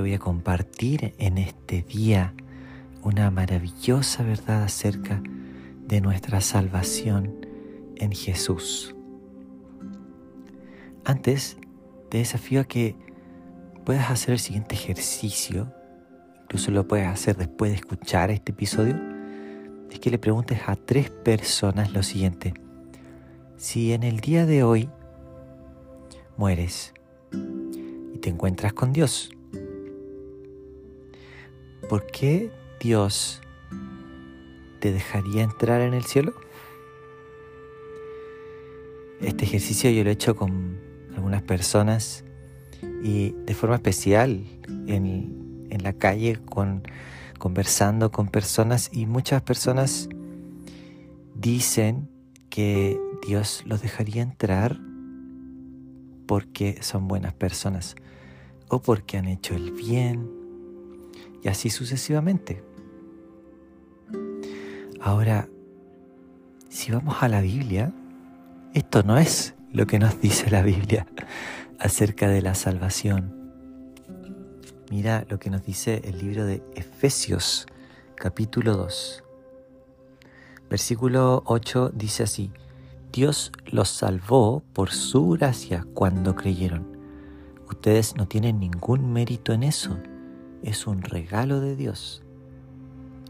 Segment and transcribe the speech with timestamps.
[0.00, 2.34] voy a compartir en este día
[3.02, 5.22] una maravillosa verdad acerca
[5.86, 7.46] de nuestra salvación
[7.96, 8.94] en Jesús.
[11.04, 11.56] Antes,
[12.10, 12.96] te desafío a que
[13.84, 15.72] puedas hacer el siguiente ejercicio,
[16.42, 18.94] incluso lo puedes hacer después de escuchar este episodio,
[19.90, 22.52] es que le preguntes a tres personas lo siguiente.
[23.56, 24.90] Si en el día de hoy
[26.36, 26.92] mueres
[27.32, 29.30] y te encuentras con Dios,
[31.88, 33.40] ¿por qué Dios
[34.80, 36.34] te dejaría entrar en el cielo?
[39.20, 40.78] Este ejercicio yo lo he hecho con
[41.16, 42.24] algunas personas
[43.02, 44.44] y de forma especial
[44.86, 46.82] en, en la calle con,
[47.38, 50.08] conversando con personas y muchas personas
[51.34, 52.08] dicen
[52.50, 54.78] que Dios los dejaría entrar
[56.26, 57.96] porque son buenas personas
[58.68, 60.37] o porque han hecho el bien
[61.42, 62.62] y así sucesivamente.
[65.00, 65.48] Ahora,
[66.68, 67.92] si vamos a la Biblia,
[68.74, 71.06] esto no es lo que nos dice la Biblia
[71.78, 73.34] acerca de la salvación.
[74.90, 77.66] Mira lo que nos dice el libro de Efesios
[78.16, 79.22] capítulo 2.
[80.70, 82.50] Versículo 8 dice así,
[83.12, 86.98] Dios los salvó por su gracia cuando creyeron.
[87.68, 89.98] Ustedes no tienen ningún mérito en eso,
[90.62, 92.22] es un regalo de Dios.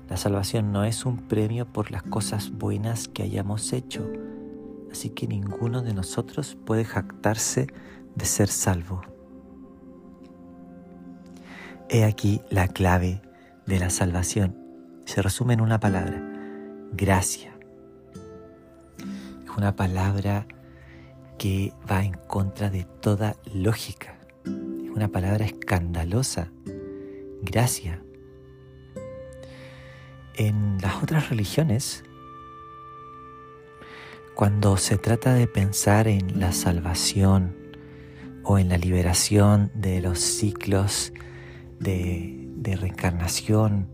[0.08, 4.10] La salvación no es un premio por las cosas buenas que hayamos hecho,
[4.90, 7.66] así que ninguno de nosotros puede jactarse
[8.14, 9.02] de ser salvo.
[11.90, 13.22] He aquí la clave
[13.66, 14.56] de la salvación.
[15.04, 16.22] Se resume en una palabra,
[16.92, 17.58] gracia.
[19.44, 20.46] Es una palabra
[21.38, 24.18] que va en contra de toda lógica.
[24.44, 26.50] Es una palabra escandalosa.
[27.42, 28.02] Gracia.
[30.34, 32.04] En las otras religiones,
[34.34, 37.56] cuando se trata de pensar en la salvación
[38.44, 41.12] o en la liberación de los ciclos
[41.80, 42.44] de,
[42.80, 43.88] reencarnación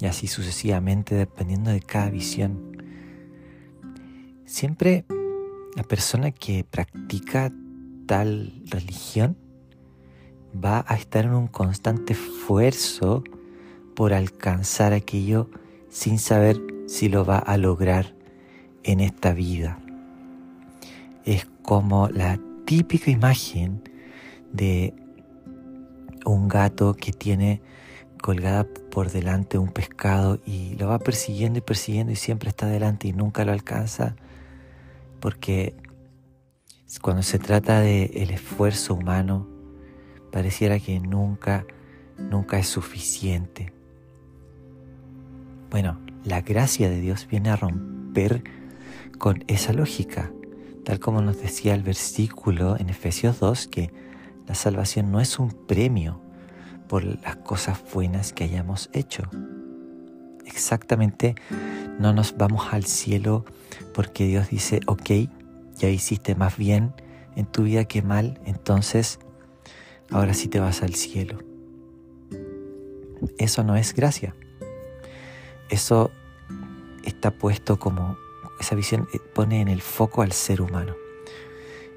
[0.00, 2.76] y así sucesivamente dependiendo de cada visión,
[4.46, 5.04] siempre
[5.76, 7.52] la persona que practica
[8.06, 9.36] tal religión
[10.52, 13.24] va a estar en un constante esfuerzo
[13.94, 15.48] por alcanzar aquello
[15.88, 18.14] sin saber si lo va a lograr
[18.82, 19.78] en esta vida.
[21.24, 23.82] Es como la típica imagen
[24.52, 24.94] de
[26.24, 27.62] un gato que tiene
[28.20, 33.08] colgada por delante un pescado y lo va persiguiendo y persiguiendo y siempre está delante
[33.08, 34.14] y nunca lo alcanza
[35.20, 35.74] porque
[37.00, 39.49] cuando se trata del el esfuerzo humano
[40.30, 41.66] pareciera que nunca
[42.20, 43.72] nunca es suficiente.
[45.70, 48.42] Bueno, la gracia de Dios viene a romper
[49.18, 50.30] con esa lógica,
[50.84, 53.92] tal como nos decía el versículo en Efesios 2, que
[54.46, 56.20] la salvación no es un premio
[56.88, 59.22] por las cosas buenas que hayamos hecho.
[60.44, 61.36] Exactamente,
[62.00, 63.44] no nos vamos al cielo
[63.94, 65.10] porque Dios dice, ok,
[65.76, 66.92] ya hiciste más bien
[67.36, 69.20] en tu vida que mal, entonces
[70.10, 71.38] ahora sí te vas al cielo.
[73.38, 74.34] Eso no es gracia.
[75.68, 76.10] Eso
[77.04, 78.16] está puesto como
[78.60, 80.94] esa visión eh, pone en el foco al ser humano.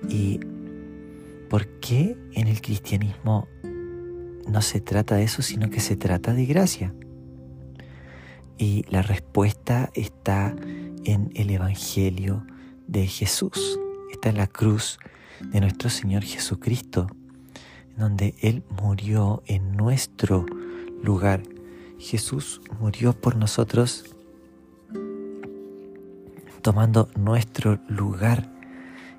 [0.08, 0.40] ¿Y
[1.50, 3.48] por qué en el cristianismo
[4.48, 6.94] no se trata de eso, sino que se trata de gracia?
[8.58, 10.56] Y la respuesta está
[11.04, 12.46] en el Evangelio
[12.88, 13.80] de Jesús,
[14.12, 15.00] está en la cruz
[15.42, 17.08] de nuestro Señor Jesucristo,
[17.98, 20.46] donde Él murió en nuestro
[21.02, 21.44] lugar.
[22.00, 24.16] Jesús murió por nosotros
[26.62, 28.50] tomando nuestro lugar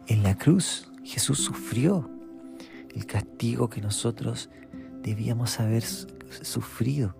[0.06, 0.90] en la cruz.
[1.04, 2.10] Jesús sufrió
[2.94, 4.48] el castigo que nosotros
[5.02, 7.14] debíamos haber sufrido.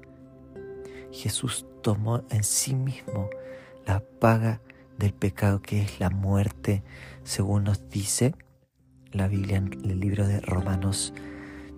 [1.13, 3.29] Jesús tomó en sí mismo
[3.87, 4.61] la paga
[4.99, 6.83] del pecado que es la muerte,
[7.23, 8.35] según nos dice
[9.13, 11.13] la Biblia en el libro de Romanos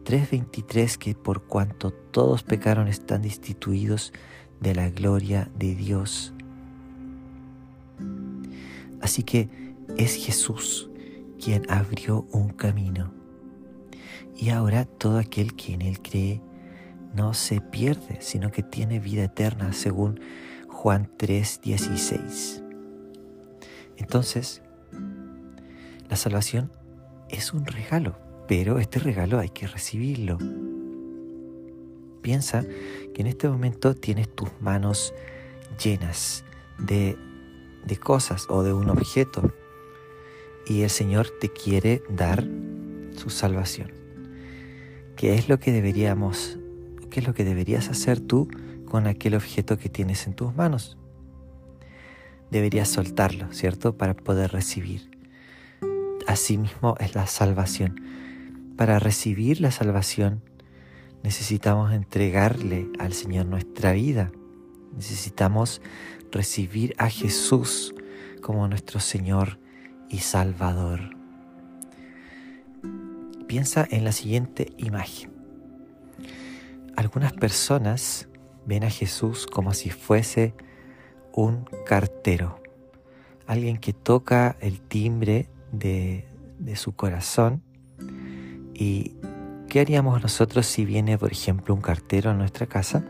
[0.06, 4.12] 3:23, que por cuanto todos pecaron están destituidos
[4.60, 6.32] de la gloria de Dios.
[9.02, 9.48] Así que
[9.96, 10.88] es Jesús
[11.42, 13.12] quien abrió un camino.
[14.36, 16.40] Y ahora todo aquel que en Él cree
[17.14, 20.20] no se pierde, sino que tiene vida eterna, según
[20.68, 22.62] Juan 3:16.
[23.96, 24.62] Entonces,
[26.08, 26.70] la salvación
[27.28, 30.38] es un regalo, pero este regalo hay que recibirlo.
[32.22, 32.64] piensa
[33.14, 35.14] que en este momento tienes tus manos
[35.82, 36.44] llenas
[36.78, 37.16] de,
[37.84, 39.52] de cosas o de un objeto
[40.66, 42.44] y el Señor te quiere dar
[43.16, 43.92] su salvación.
[45.14, 46.58] ¿Qué es lo que deberíamos,
[47.10, 48.48] qué es lo que deberías hacer tú
[48.84, 50.98] con aquel objeto que tienes en tus manos?
[52.50, 53.96] Deberías soltarlo, ¿cierto?
[53.96, 55.10] Para poder recibir.
[56.26, 58.00] Asimismo es la salvación.
[58.76, 60.42] Para recibir la salvación
[61.22, 64.30] necesitamos entregarle al Señor nuestra vida.
[64.94, 65.80] Necesitamos
[66.30, 67.94] recibir a Jesús
[68.42, 69.58] como nuestro Señor
[70.10, 71.16] y Salvador.
[73.46, 75.32] Piensa en la siguiente imagen.
[76.96, 78.28] Algunas personas
[78.66, 80.54] ven a Jesús como si fuese
[81.32, 82.60] un cartero,
[83.46, 86.28] alguien que toca el timbre de,
[86.58, 87.62] de su corazón
[88.78, 89.12] y
[89.68, 93.04] ¿qué haríamos nosotros si viene, por ejemplo, un cartero a nuestra casa?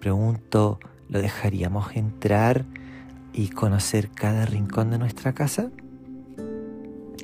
[0.00, 2.64] Pregunto, ¿lo dejaríamos entrar
[3.32, 5.70] y conocer cada rincón de nuestra casa?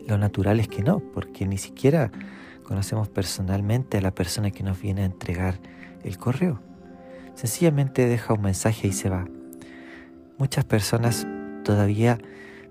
[0.07, 2.13] Lo natural es que no, porque ni siquiera
[2.63, 5.59] conocemos personalmente a la persona que nos viene a entregar
[6.05, 6.63] el correo.
[7.35, 9.27] Sencillamente deja un mensaje y se va.
[10.39, 11.27] Muchas personas
[11.65, 12.19] todavía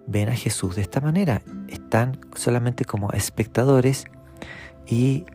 [0.08, 1.42] ven a Jesús de esta manera.
[1.68, 4.06] Están solamente como espectadores
[4.88, 5.26] y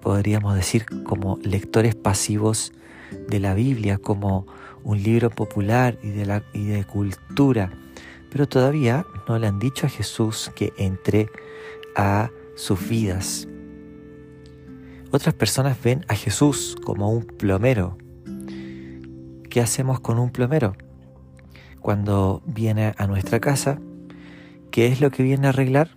[0.00, 2.72] podríamos decir como lectores pasivos
[3.28, 4.46] de la Biblia, como
[4.82, 7.72] un libro popular y de, cultura
[8.34, 11.30] pero todavía no le han dicho a Jesús que entre
[11.94, 13.46] a sus vidas.
[15.12, 17.96] Otras personas ven a Jesús como un plomero.
[19.48, 20.74] ¿Qué hacemos con un plomero?
[21.78, 23.78] Cuando viene a nuestra casa,
[24.72, 25.90] ¿qué es lo que viene a arreglar?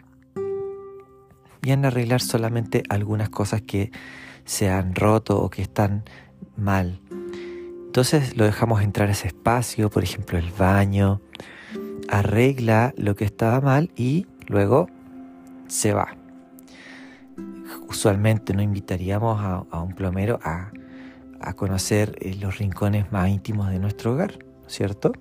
[1.70, 3.92] A arreglar solamente algunas cosas que
[4.46, 6.06] se han roto o que están
[6.56, 7.02] mal.
[7.88, 11.20] Entonces lo dejamos entrar a ese espacio, por ejemplo el baño,
[12.08, 14.88] arregla lo que estaba mal y luego
[15.68, 16.16] se va.
[17.90, 20.72] Usualmente no invitaríamos a, un plomero a,
[21.56, 25.12] conocer eh, los rincones más íntimos de nuestro hogar, ¿cierto?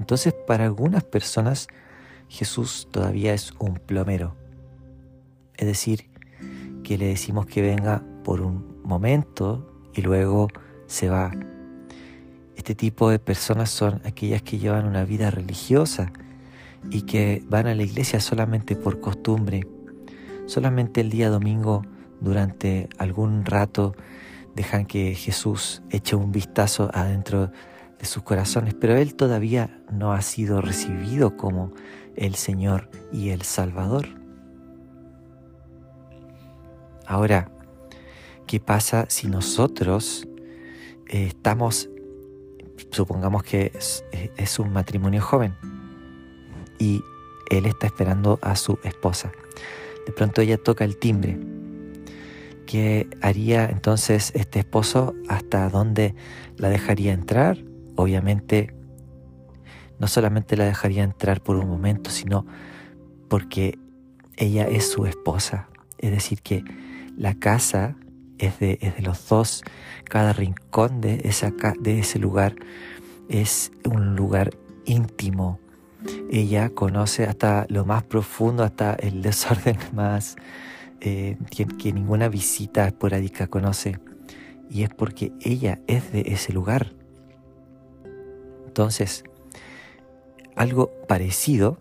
[0.00, 1.68] Entonces para algunas personas
[2.28, 4.43] Jesús todavía es un plomero.
[5.56, 6.10] Es decir,
[6.82, 10.48] que le decimos que venga por un momento y luego
[10.86, 11.32] se va
[12.56, 16.12] este tipo de personas son aquellas que llevan una vida religiosa
[16.90, 19.66] y que van a la iglesia solamente por costumbre.
[20.46, 21.84] Solamente el día domingo,
[22.20, 23.94] durante algún rato,
[24.54, 27.50] dejan que Jesús eche un vistazo adentro
[27.98, 31.72] de sus corazones, pero Él todavía no ha sido recibido como
[32.16, 34.23] el Señor y el Salvador.
[37.06, 37.50] Ahora,
[38.46, 40.26] ¿qué pasa si nosotros
[41.08, 41.88] eh, estamos
[42.90, 43.72] supongamos que
[44.36, 45.54] es, un matrimonio joven
[46.78, 47.02] y
[47.50, 49.32] él está esperando a su esposa.
[50.06, 51.38] De pronto ella toca el timbre.
[52.66, 55.14] ¿Qué haría entonces este esposo?
[55.28, 56.14] ¿Hasta dónde
[56.56, 57.58] la dejaría entrar?
[57.96, 58.74] Obviamente,
[59.98, 62.46] no solamente la dejaría entrar por un momento, sino
[63.28, 63.78] porque
[64.36, 65.68] ella es su esposa.
[66.04, 66.62] Es decir, que
[67.16, 67.96] la casa
[68.36, 69.62] es de, los dos.
[70.04, 72.56] Cada rincón de ese lugar
[73.30, 74.50] es un lugar
[74.84, 75.58] íntimo.
[76.30, 80.36] Ella conoce hasta lo más profundo, hasta el desorden más
[81.00, 83.98] eh, que, ninguna visita esporádica conoce.
[84.68, 86.92] Y es porque ella es de ese lugar.
[88.66, 89.24] Entonces,
[90.54, 91.78] algo parecido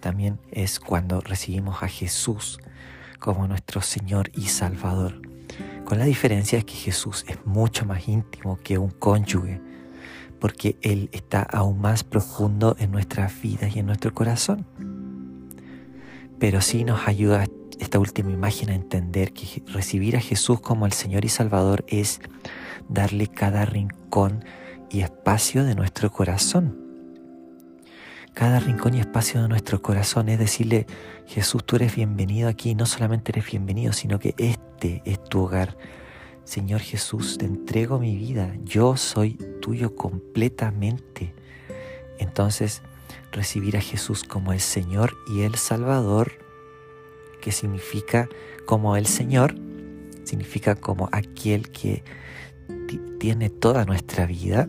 [0.00, 2.58] también es cuando recibimos a Jesús
[3.18, 5.20] como nuestro Señor y Salvador.
[5.84, 9.60] Con la diferencia es que Jesús es mucho más íntimo que un cónyuge,
[10.40, 14.66] porque Él está aún más profundo en nuestras vidas y en nuestro corazón.
[16.38, 17.46] Pero sí nos ayuda
[17.78, 22.20] esta última imagen a entender que recibir a Jesús como el Señor y Salvador es
[22.88, 24.44] darle cada rincón
[24.90, 26.85] y espacio de nuestro corazón.
[28.36, 30.86] Cada rincón y espacio de nuestro corazón es decirle,
[31.26, 35.78] Jesús, tú eres bienvenido aquí, no solamente eres bienvenido, sino que este es tu hogar.
[36.44, 41.32] Señor Jesús, te entrego mi vida, yo soy tuyo completamente.
[42.18, 42.82] Entonces,
[43.32, 46.32] recibir a Jesús como el Señor y el Salvador,
[47.40, 48.28] que significa
[48.66, 49.54] como el Señor,
[50.24, 52.04] significa como aquel que
[53.18, 54.68] tiene toda nuestra vida,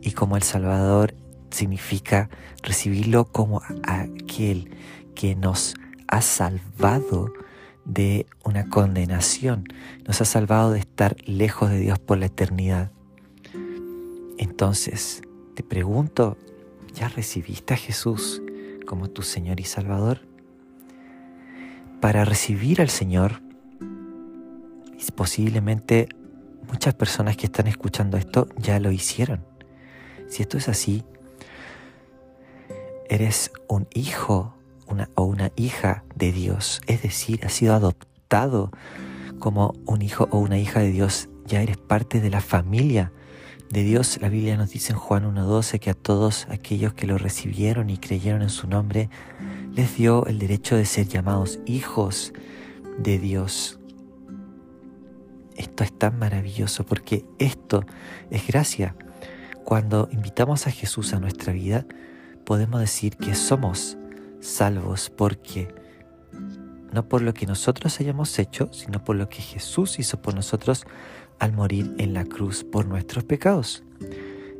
[0.00, 1.14] y como el Salvador
[1.54, 2.28] significa
[2.62, 4.76] recibirlo como aquel
[5.14, 5.74] que nos
[6.08, 7.32] ha salvado
[7.84, 9.64] de una condenación,
[10.06, 12.90] nos ha salvado de estar lejos de Dios por la eternidad.
[14.38, 15.22] Entonces,
[15.54, 16.36] te pregunto,
[16.94, 18.42] ¿ya recibiste a Jesús
[18.86, 20.20] como tu Señor y Salvador?
[22.00, 23.40] Para recibir al Señor,
[25.14, 26.08] posiblemente
[26.68, 29.44] muchas personas que están escuchando esto ya lo hicieron.
[30.28, 31.04] Si esto es así,
[33.08, 34.54] eres un hijo
[35.14, 38.70] o una hija de Dios, es decir, has sido adoptado
[39.38, 43.12] como un hijo o una hija de Dios, ya eres parte de la familia
[43.70, 44.18] de Dios.
[44.20, 47.98] La Biblia nos dice en Juan 1.12 que a todos aquellos que lo recibieron y
[47.98, 49.10] creyeron en su nombre,
[49.72, 52.32] les dio el derecho de ser llamados hijos
[52.98, 53.78] de Dios.
[55.56, 57.84] Esto es tan maravilloso porque esto
[58.30, 58.96] es gracia.
[59.64, 61.86] Cuando invitamos a Jesús a nuestra vida,
[62.44, 63.96] podemos decir que somos
[64.40, 65.74] salvos porque
[66.92, 70.84] no por lo que nosotros hayamos hecho, sino por lo que Jesús hizo por nosotros
[71.40, 73.82] al morir en la cruz por nuestros pecados.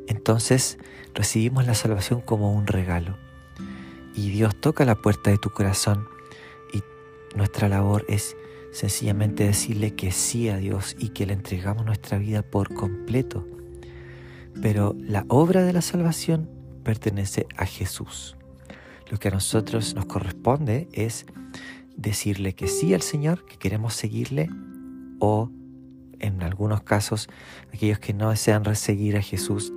[0.09, 0.79] Entonces
[1.14, 3.17] recibimos la salvación como un regalo.
[4.14, 6.09] Y Dios toca la puerta de tu corazón
[6.73, 6.83] y
[7.37, 8.37] nuestra labor es
[8.73, 13.47] sencillamente decirle que sí a Dios y que le entregamos nuestra vida por completo.
[14.61, 16.49] Pero la obra de la salvación
[16.85, 18.37] pertenece a Jesús.
[19.11, 21.26] Lo que a nosotros nos corresponde es
[21.97, 24.49] decirle que sí al Señor, que queremos seguirle,
[25.19, 25.50] o
[26.21, 27.29] en algunos casos,
[27.73, 29.73] aquellos que no desean seguir a Jesús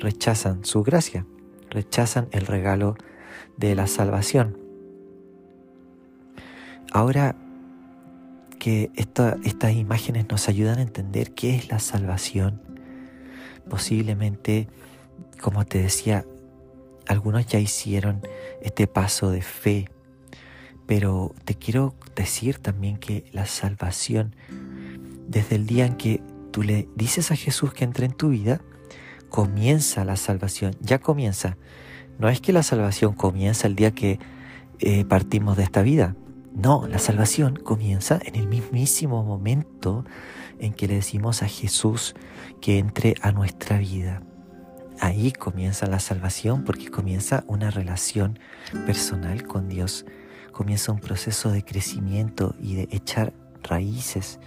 [0.00, 1.26] rechazan su gracia,
[1.70, 2.96] rechazan el regalo
[3.56, 4.58] de la salvación.
[6.92, 7.36] Ahora
[8.58, 12.62] que estas imágenes nos ayudan a entender qué es la salvación,
[13.68, 14.68] posiblemente,
[15.40, 16.24] como te decía,
[17.06, 18.22] algunos ya hicieron
[18.62, 19.88] este paso de fe,
[20.86, 24.36] pero te quiero decir también que la salvación,
[25.28, 28.60] desde el día en que tú le dices a Jesús que entre en tu vida,
[29.28, 31.56] comienza la salvación, ya comienza.
[32.18, 34.20] No es que la salvación comienza el día que
[34.78, 36.14] eh, partimos de esta vida.
[36.54, 40.04] No, la salvación comienza en el mismísimo momento
[40.60, 42.14] en que le decimos a Jesús
[42.60, 44.22] que entre a nuestra vida.
[45.00, 48.38] Ahí comienza la salvación porque comienza una relación
[48.86, 50.06] personal con Dios,
[50.52, 53.32] comienza un proceso de crecimiento y de echar
[53.62, 54.38] raíces.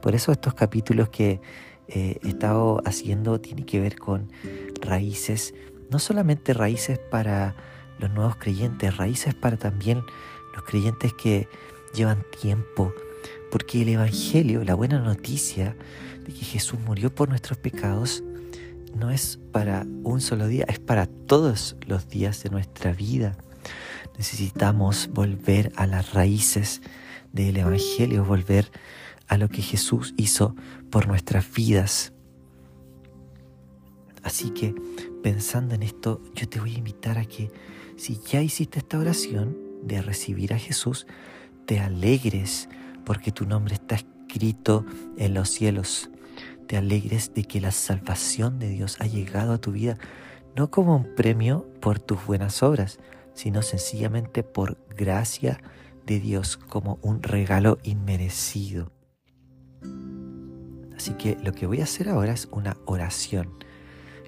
[0.00, 1.40] Por eso estos capítulos que
[1.88, 4.30] eh, he estado haciendo tienen que ver con
[4.80, 5.54] raíces,
[5.90, 7.54] no solamente raíces para
[7.98, 10.02] los nuevos creyentes, raíces para también
[10.54, 11.48] los creyentes que
[11.94, 12.92] llevan tiempo,
[13.50, 15.76] porque el Evangelio, la buena noticia
[16.24, 18.24] de que Jesús murió por nuestros pecados,
[18.94, 23.36] no es para un solo día, es para todos los días de nuestra vida.
[24.16, 26.82] Necesitamos volver a las raíces
[27.32, 28.70] del Evangelio, volver
[29.28, 30.54] a lo que Jesús hizo
[30.90, 32.12] por nuestras vidas.
[34.22, 34.74] Así que
[35.22, 37.50] pensando en esto, yo te voy a invitar a que
[37.96, 41.06] si ya hiciste esta oración, de recibir a Jesús,
[41.66, 42.68] te alegres
[43.04, 44.84] porque tu nombre está escrito
[45.16, 46.10] en los cielos.
[46.66, 49.98] Te alegres de que la salvación de Dios ha llegado a tu vida,
[50.56, 52.98] no como un premio por tus buenas obras,
[53.34, 55.60] sino sencillamente por gracia
[56.06, 58.92] de Dios, como un regalo inmerecido.
[60.96, 63.50] Así que lo que voy a hacer ahora es una oración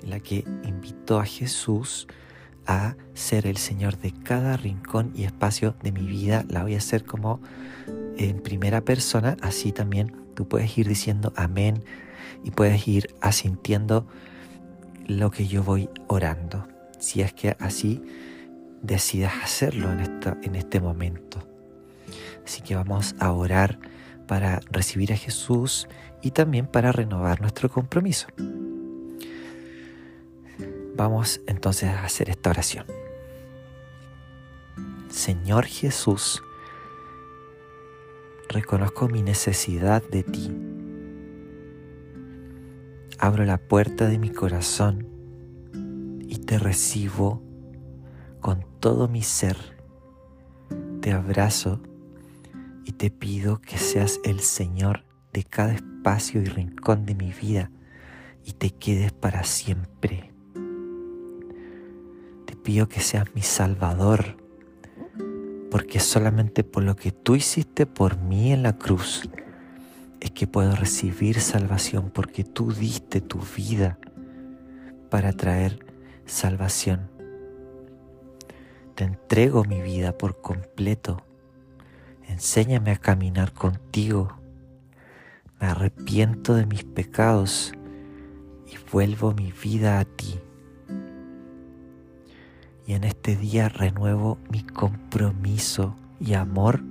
[0.03, 2.07] en la que invito a Jesús
[2.67, 6.45] a ser el Señor de cada rincón y espacio de mi vida.
[6.49, 7.41] La voy a hacer como
[8.19, 11.85] en primera persona, así también tú puedes ir diciendo amén
[12.45, 14.07] y puedes ir asintiendo
[15.07, 16.67] lo que yo voy orando,
[16.99, 18.03] si es que así
[18.83, 21.47] decidas hacerlo en, esta, en este momento.
[22.45, 23.79] Así que vamos a orar
[24.27, 25.89] para recibir a Jesús
[26.23, 28.29] y también para renovar nuestro compromiso.
[30.97, 32.87] Vamos entonces a hacer esta oración.
[35.11, 36.43] Señor Jesús,
[38.49, 40.66] reconozco mi necesidad de ti.
[43.19, 45.07] Abro la puerta de mi corazón
[46.29, 47.43] y te recibo
[48.41, 49.57] con todo mi ser.
[51.01, 51.81] Te abrazo
[52.85, 57.71] y te pido que seas el Señor de cada espacio y rincón de mi vida
[58.45, 60.37] y te quedes para siempre
[62.67, 64.37] pido que seas mi Salvador,
[65.71, 69.31] porque solamente por lo que tú hiciste por mí en la cruz
[70.31, 73.99] que puedo recibir salvación, porque tú diste tu vida
[75.11, 75.85] para traer
[76.25, 77.11] salvación.
[78.95, 81.27] Te entrego mi vida por completo
[82.29, 84.37] Enséñame a caminar contigo.
[85.61, 87.73] Me arrepiento de mis pecados
[88.67, 90.41] y vuelvo mi vida a ti.
[92.87, 96.83] Y en este día renuevo mi compromiso y amor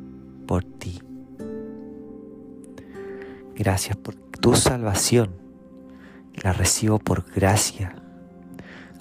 [0.48, 1.01] por ti.
[3.55, 5.31] Gracias por tu salvación.
[6.43, 7.95] La recibo por gracia.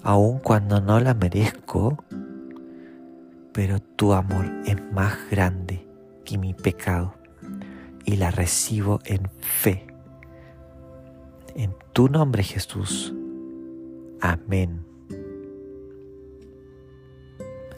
[0.03, 2.05] Aun cuando no la merezco,
[3.53, 5.89] pero tu amor es más grande
[6.25, 7.15] que mi pecado
[8.05, 9.87] y la recibo en fe.
[11.57, 13.13] En tu nombre Jesús.
[14.21, 14.85] Amén.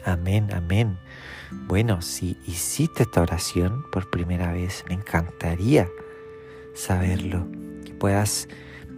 [0.05, 0.99] Amén, amén.
[1.67, 5.89] Bueno, si hiciste esta oración por primera vez, me encantaría
[6.77, 7.47] saberlo.
[7.85, 8.47] Que puedas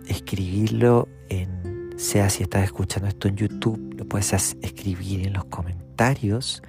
[0.08, 6.62] escribirlo en, sea si estás escuchando esto en YouTube, lo puedes escribir en los comentarios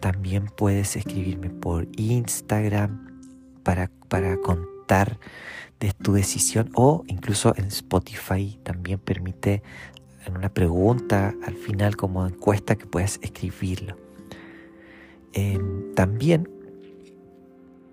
[0.00, 3.20] también puedes escribirme por Instagram
[3.62, 5.18] para, para contar
[5.80, 9.62] de tu decisión o incluso en Spotify también permite
[10.26, 13.96] en una pregunta al final como encuesta que puedas escribirlo.
[15.32, 16.48] Em, también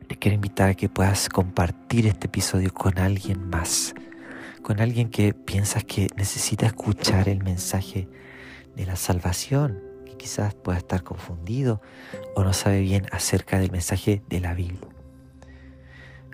[0.05, 3.93] te quiero invitar a que puedas compartir este episodio con alguien más,
[4.62, 8.07] con alguien que piensas que necesita escuchar el mensaje
[8.75, 9.81] de la salvación,
[10.17, 11.81] quizás pueda estar confundido
[12.35, 14.89] o no sabe bien acerca del mensaje de la Biblia.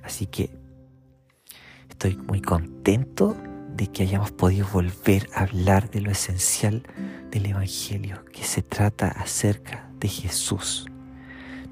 [0.03, 0.49] Así que
[1.89, 3.35] estoy muy contento
[3.75, 6.83] de que hayamos podido volver a hablar de lo esencial
[7.31, 10.85] del Evangelio, que se trata acerca de Jesús.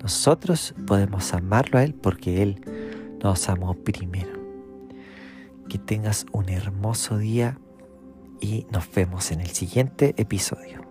[0.01, 2.61] Nosotros podemos amarlo a Él porque Él
[3.21, 4.39] nos amó primero.
[5.67, 7.59] Que tengas un hermoso día
[8.39, 10.81] y nos vemos en el siguiente episodio.